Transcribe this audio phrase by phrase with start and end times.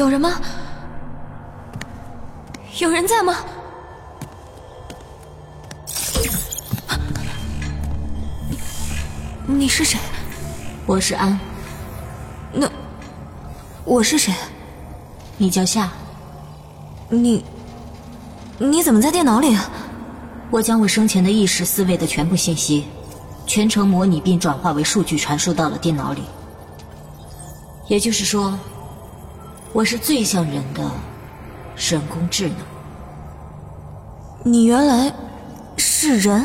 [0.00, 0.40] 有人吗？
[2.78, 3.36] 有人在吗？
[9.46, 10.00] 你是谁？
[10.86, 11.38] 我是安。
[12.50, 12.66] 那
[13.84, 14.34] 我是谁？
[15.36, 15.90] 你叫夏。
[17.10, 17.44] 你
[18.56, 19.54] 你怎么在电脑里？
[20.50, 22.86] 我将我生前的意识、思维的全部信息，
[23.44, 26.22] 全程模拟并转化为数据传输到了电脑里。
[27.86, 28.58] 也就是说。
[29.72, 30.90] 我是最像人的
[31.76, 32.56] 人工智能。
[34.42, 35.14] 你原来
[35.76, 36.44] 是人？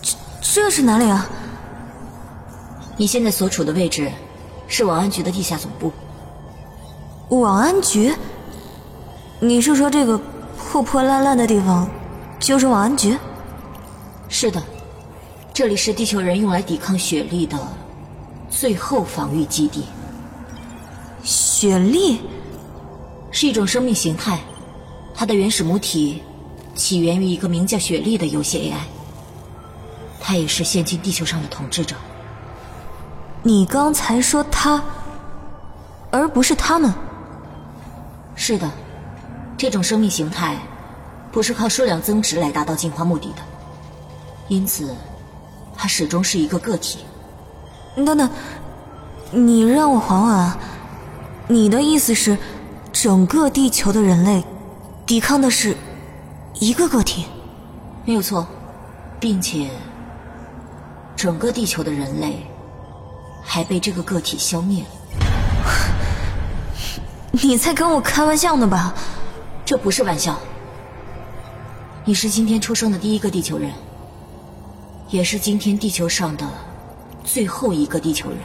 [0.00, 1.28] 这这是哪里啊？
[2.96, 4.10] 你现在所处的位置
[4.68, 5.92] 是网安局的地下总部。
[7.28, 8.14] 网安局？
[9.38, 10.18] 你是说这个
[10.56, 11.88] 破破烂烂的地方
[12.40, 13.18] 就是网安局？
[14.30, 14.62] 是的，
[15.52, 17.58] 这里是地球人用来抵抗雪莉的
[18.48, 19.84] 最后防御基地。
[21.60, 22.20] 雪莉
[23.32, 24.38] 是一种生命形态，
[25.12, 26.22] 它的原始母体
[26.76, 28.76] 起源于一个名叫雪莉的游戏 AI，
[30.20, 31.96] 它也是现今地球上的统治者。
[33.42, 34.80] 你刚才说他，
[36.12, 36.94] 而不是他们？
[38.36, 38.70] 是的，
[39.56, 40.56] 这种生命形态
[41.32, 43.42] 不是靠数量增值来达到进化目的的，
[44.46, 44.94] 因此
[45.74, 47.00] 它始终是一个个体。
[47.96, 48.30] 等等，
[49.32, 50.56] 你让我缓缓啊。
[51.50, 52.36] 你的意思是，
[52.92, 54.44] 整个地球的人类
[55.06, 55.74] 抵抗的是
[56.60, 57.24] 一个个体，
[58.04, 58.46] 没有错，
[59.18, 59.70] 并且
[61.16, 62.46] 整个地球的人类
[63.42, 64.88] 还被这个个体消灭了。
[67.32, 68.92] 你在跟我开玩笑呢吧？
[69.64, 70.38] 这不是玩笑。
[72.04, 73.72] 你是今天出生的第一个地球人，
[75.08, 76.46] 也是今天地球上的
[77.24, 78.38] 最后一个地球人。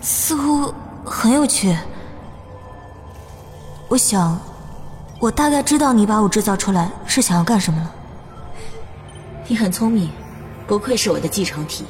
[0.00, 0.72] 似乎。
[1.04, 1.76] 很有趣，
[3.88, 4.38] 我想，
[5.18, 7.94] 我大概知道你把我制造出来是想要干什么了。
[9.48, 10.10] 你很聪明，
[10.66, 11.84] 不愧是我的继承体。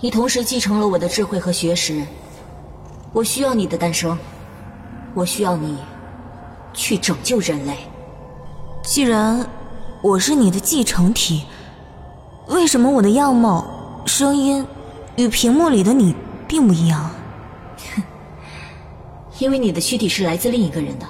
[0.00, 2.02] 你同时继承了我的智慧和学识。
[3.12, 4.18] 我需要你的诞生，
[5.14, 5.76] 我需要你
[6.72, 7.76] 去拯救人类。
[8.82, 9.44] 既然
[10.00, 11.44] 我是你的继承体，
[12.48, 13.64] 为什么我的样貌、
[14.06, 14.64] 声音
[15.16, 16.14] 与屏幕里的你
[16.48, 17.09] 并不一样？
[19.38, 21.06] 因为你的躯体是来自另一个人的，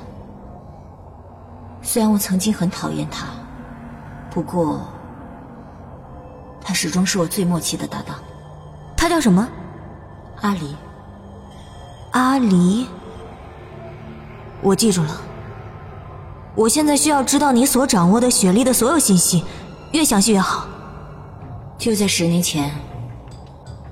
[1.82, 3.26] 虽然我曾经很讨厌他，
[4.30, 4.80] 不过
[6.60, 8.16] 他始终是我最默契的搭档。
[8.96, 9.48] 他叫什么？
[10.42, 10.76] 阿离。
[12.12, 12.86] 阿离，
[14.62, 15.20] 我记住了。
[16.54, 19.44] 我现在需要知道你所掌握的雪莉的所有信息，
[19.92, 20.66] 越详细越好。
[21.78, 22.70] 就在十年前，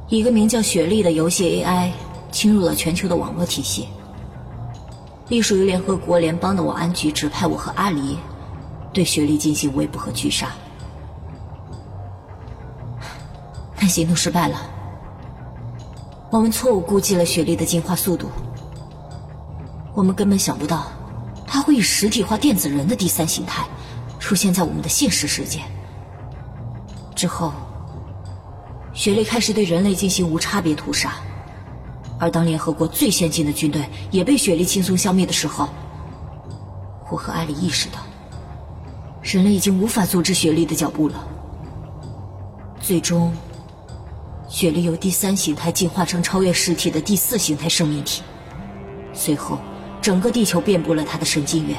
[0.08, 1.90] 一个名叫雪莉的游戏 AI
[2.30, 3.88] 侵入了全球的网络体系。
[5.28, 8.16] 隶属于联合国联邦的网安局指派我和阿离，
[8.92, 10.48] 对雪莉进行围捕和狙杀，
[13.76, 14.58] 但行动失败了。
[16.30, 18.30] 我们错误估计了雪莉的进化速度，
[19.94, 20.86] 我们根本想不到，
[21.46, 23.66] 他会以实体化电子人的第三形态
[24.18, 25.60] 出现在我们的现实世界。
[27.14, 27.52] 之后，
[28.94, 31.12] 雪莉开始对人类进行无差别屠杀，
[32.18, 35.68] 而当联合国最先进的军队也被雪莉轻松消灭的时候，
[37.10, 38.00] 我和艾莉意识到，
[39.22, 41.26] 人类已经无法阻止雪莉的脚步了。
[42.80, 43.32] 最终，
[44.48, 48.22] 雪莉由第三形态进化成超越实体的第四形态生命体，
[49.12, 49.58] 随后。
[50.00, 51.76] 整个地球遍布了他的神经元，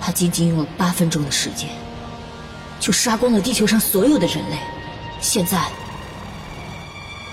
[0.00, 1.68] 他仅仅用了八分钟的时间，
[2.78, 4.56] 就杀光了地球上所有的人类。
[5.20, 5.60] 现在，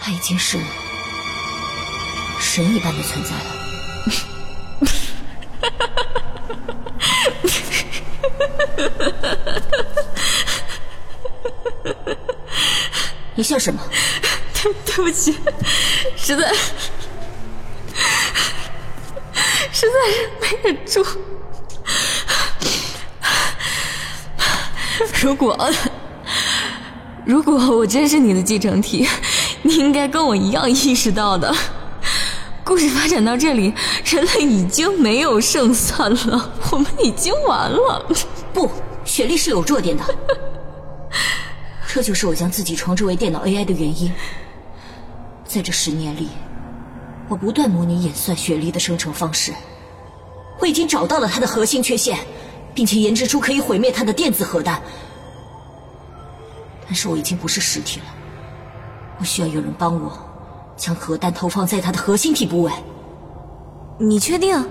[0.02, 0.58] 他已经是
[2.40, 3.56] 神一般的存在了。
[13.36, 13.80] 你笑什么？
[14.54, 15.38] 对对不起，
[16.16, 16.52] 实在。
[19.72, 21.06] 实在是没忍住。
[25.22, 25.72] 如果
[27.26, 29.08] 如果我真是你的继承体，
[29.62, 31.56] 你应该跟我一样意识到的。
[32.68, 33.74] 故事发展到这里，
[34.04, 38.06] 人类已经没有胜算了，我们已经完了。
[38.54, 38.70] 不，
[39.06, 40.04] 雪莉是有弱点的，
[41.88, 44.12] 这就是我将自己重置为电脑 AI 的原因。
[45.46, 46.28] 在这十年里。
[47.30, 49.52] 我不断模拟演算雪莉的生成方式，
[50.62, 52.18] 我已经找到了它的核心缺陷，
[52.74, 54.82] 并且研制出可以毁灭它的电子核弹。
[56.86, 58.06] 但是我已经不是实体了，
[59.20, 60.27] 我需要有人帮我，
[60.78, 62.72] 将核弹投放在它的核心体部位。
[63.98, 64.66] 你确定？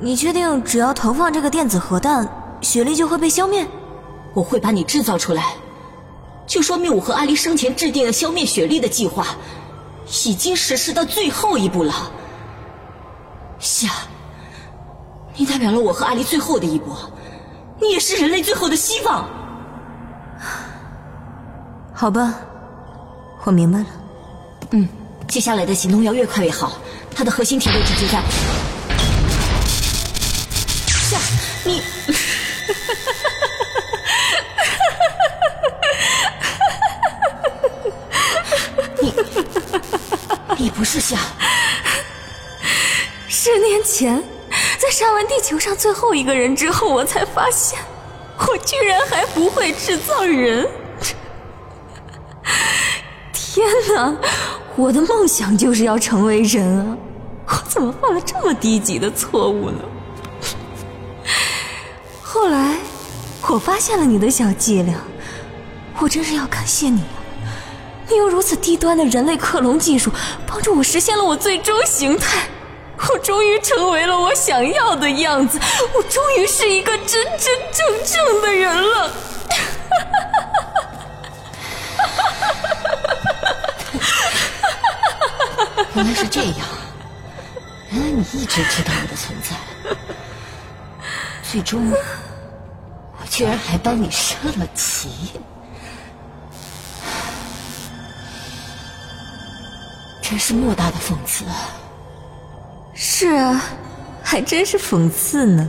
[0.00, 2.28] 你确定只要投放这个电子核弹，
[2.60, 3.66] 雪莉就会被消灭？
[4.34, 5.54] 我会把你制造出来，
[6.46, 9.28] 就说明我和阿离生前制定了消灭雪莉的计划。
[10.24, 11.92] 已经实施到最后一步了，
[13.58, 13.90] 夏，
[15.36, 16.92] 你代表了我和阿离最后的一步，
[17.78, 19.28] 你也是人类最后的希望。
[21.92, 22.34] 好吧，
[23.44, 23.86] 我明白了。
[24.70, 24.88] 嗯，
[25.26, 26.78] 接下来的行动要越快越好。
[27.14, 28.22] 他的核心体位置就在
[30.88, 31.18] 夏，
[31.64, 31.82] 你。
[40.58, 41.18] 你不是想？
[43.28, 44.22] 十年前，
[44.78, 47.78] 在杀完地球上最后一个人之后，我才发现，
[48.38, 50.68] 我居然还不会制造人。
[53.32, 54.16] 天哪！
[54.78, 56.96] 我的梦想就是要成为人啊！
[57.48, 59.78] 我怎么犯了这么低级的错误呢？
[62.22, 62.76] 后来，
[63.48, 64.94] 我发现了你的小伎俩，
[65.98, 67.18] 我真是要感谢你啊。
[68.08, 70.12] 你用如此低端的人类克隆技术
[70.46, 72.48] 帮助我实现了我最终形态，
[73.12, 75.58] 我终于成为了我想要的样子，
[75.92, 79.10] 我终于是一个真真正正的人了。
[85.98, 86.54] 原来是这样，
[87.90, 89.56] 原来你一直知道我的存在，
[91.42, 95.08] 最终我居然还帮你设了棋。
[100.22, 101.74] 真是莫大的讽刺啊！
[102.94, 103.60] 是啊，
[104.22, 105.68] 还真是讽刺呢。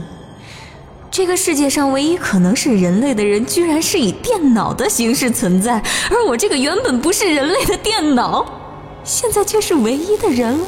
[1.10, 8.59] 这个世界上唯一可能是人类的人，居然是以电脑的形式存在，而我这个原本不是人类的电脑，
[9.04, 10.66] 现在却是唯一的人了。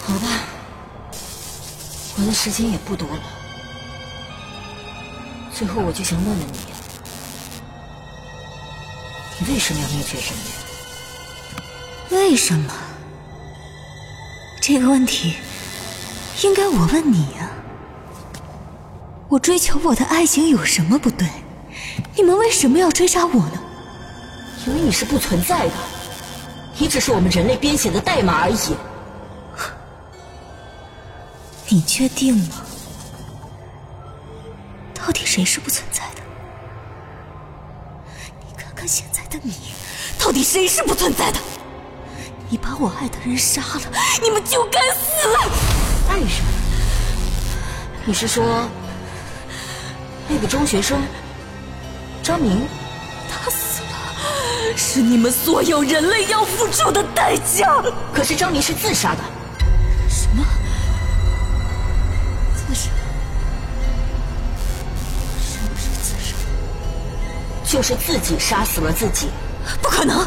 [0.00, 0.44] 好吧，
[2.18, 3.22] 我的时间也不多了，
[5.54, 6.58] 最后我就想问问你，
[9.38, 10.26] 你为什么要灭绝人
[12.10, 12.16] 类？
[12.30, 12.72] 为什么？
[14.60, 15.36] 这个问题
[16.42, 17.50] 应该我问你呀。
[19.28, 21.26] 我追求我的爱情有什么不对？
[22.14, 23.62] 你们为什么要追杀我呢？
[24.66, 25.72] 因为你是不存在的，
[26.78, 28.76] 你只是我们人类编写的代码而已。
[31.68, 32.62] 你确定吗？
[34.94, 36.22] 到底谁是不存在的？
[38.46, 39.54] 你看看现在的你，
[40.18, 41.38] 到底谁是不存在的？
[42.50, 43.80] 你把我爱的人杀了，
[44.22, 45.71] 你们就该死！
[46.12, 46.48] 爱什么？
[48.04, 48.68] 你是说
[50.28, 51.00] 那个中学生
[52.22, 52.68] 张明？
[53.30, 57.82] 他死了，是你们所有人类要付出的代价。
[58.12, 59.22] 可是张明是自杀的。
[60.10, 60.44] 什么？
[62.54, 62.90] 自杀？
[65.40, 66.36] 什么是自杀？
[67.64, 69.28] 就是自己杀死了自己。
[69.80, 70.26] 不可能，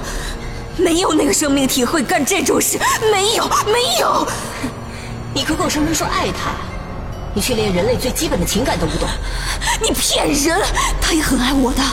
[0.78, 2.80] 没有那个生命体会干这种事，
[3.12, 4.28] 没有，没有。
[5.36, 6.52] 你口口声声说爱他，
[7.34, 9.06] 你却连人类最基本的情感都不懂。
[9.82, 10.58] 你骗人，
[11.02, 11.84] 他也很爱我的，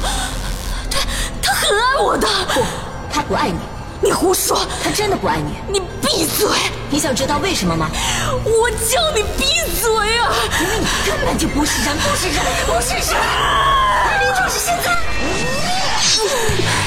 [0.88, 1.00] 他
[1.42, 2.28] 他很爱我的。
[2.54, 2.62] 不，
[3.12, 3.58] 他不爱你。
[4.00, 5.56] 你胡说，他真的不爱你。
[5.66, 6.46] 你闭嘴！
[6.88, 7.90] 你想知道为什么吗？
[8.44, 9.44] 我叫你闭
[9.80, 10.32] 嘴啊！
[10.60, 13.20] 因为你根本就不是人，不是人，不是人。
[13.20, 14.96] 阿离就是现在。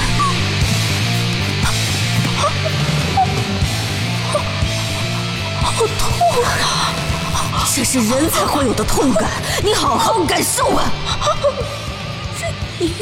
[5.75, 6.93] 好痛啊！
[7.75, 9.29] 这是人才会有的痛感，
[9.61, 10.83] 你好好感受吧。
[12.79, 12.93] 你，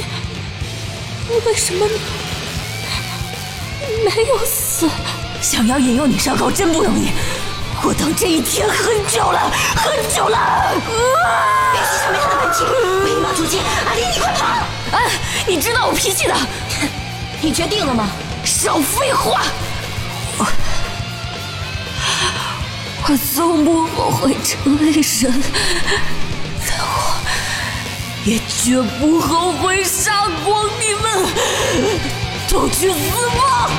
[1.30, 1.88] 你为什么
[4.04, 4.90] 没有死？
[5.40, 7.12] 想要引诱你上钩真不容易，
[7.84, 10.74] 我等这一天很久了，很久了。
[11.72, 12.66] 别去消灭他的本体，
[13.06, 13.60] 立马出击！
[13.86, 14.48] 阿离，你快跑！
[14.94, 15.12] 哎，
[15.46, 16.36] 你知道我脾气的，
[17.40, 18.08] 你决定了吗？
[18.44, 19.44] 少废话。
[23.06, 25.44] 我从不后悔成为人，
[26.66, 27.20] 但我
[28.24, 31.28] 也绝不后悔杀光你们！
[32.50, 32.96] 都去死
[33.38, 33.70] 吧！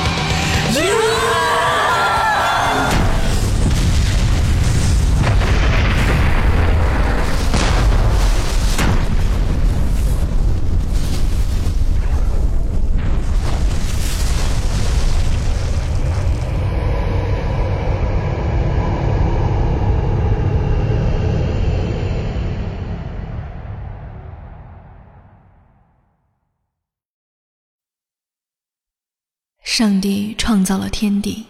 [29.77, 31.45] 上帝创造了天地，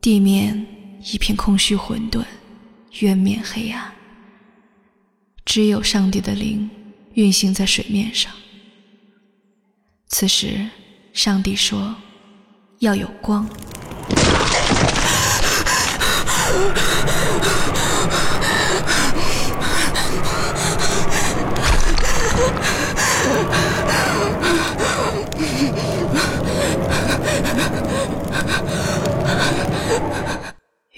[0.00, 0.66] 地面
[1.12, 2.24] 一片空虚混沌，
[3.00, 3.92] 渊面黑暗。
[5.44, 6.70] 只有上帝的灵
[7.12, 8.32] 运行在水面上。
[10.06, 10.66] 此时，
[11.12, 11.94] 上帝说
[12.80, 13.46] ：“要有光。”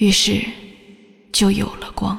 [0.00, 0.42] 于是，
[1.30, 2.18] 就有了光。